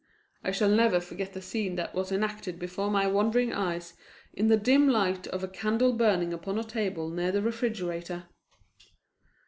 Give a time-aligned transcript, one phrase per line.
[0.43, 3.93] I shall never forget the scene that was enacted before my wondering eyes
[4.33, 8.23] in the dim light of a candle burning upon a table near the refrigerator.